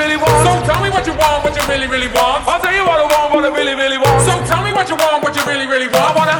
[0.00, 0.32] really want.
[0.40, 2.48] So tell me what you want, what you really, really want.
[2.48, 4.18] I'll tell you what I want, what I really, really want.
[4.24, 6.08] So tell me what you want, what you really, really want.
[6.08, 6.39] I wanna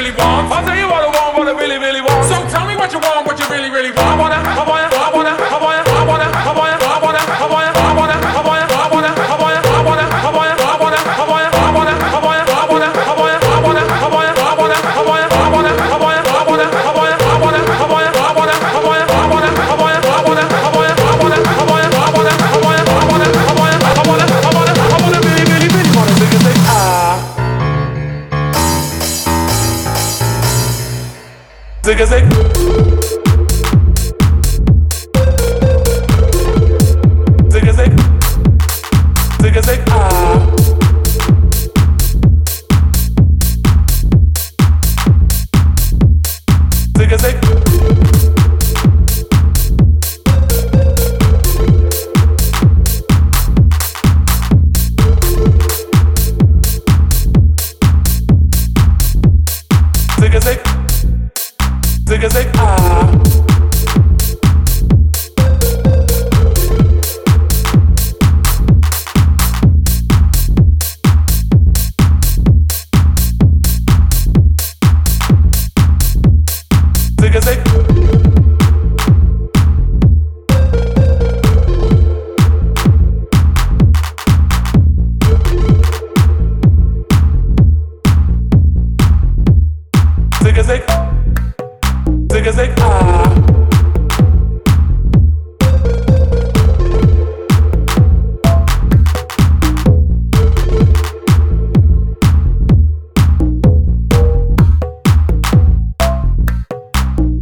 [0.00, 0.50] really want.
[0.50, 2.24] I'll tell you what I want, what I really, really want.
[2.24, 4.29] So tell me what you want, what you really, really want.
[31.82, 32.24] Zigga zig.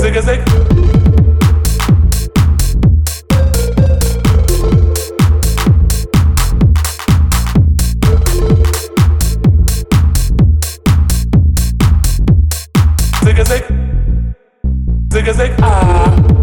[0.09, 0.23] zigga
[13.25, 13.65] Zig-a-zig,
[15.09, 16.38] zigga zig, ah.